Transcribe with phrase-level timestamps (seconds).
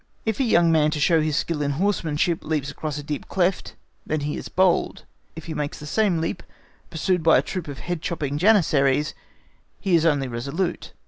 [0.25, 3.75] If a young man to show his skill in horsemanship leaps across a deep cleft,
[4.03, 6.41] then he is bold; if he makes the same leap
[6.89, 9.13] pursued by a troop of head chopping Janissaries
[9.79, 10.93] he is only resolute.